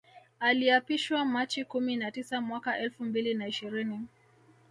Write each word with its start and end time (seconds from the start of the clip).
Aliapishwa 0.39 1.25
Machi 1.25 1.65
kumi 1.65 1.95
na 1.95 2.11
tisa 2.11 2.41
mwaka 2.41 2.77
elfu 2.79 3.03
mbili 3.03 3.33
na 3.33 3.47
ishirini 3.47 4.07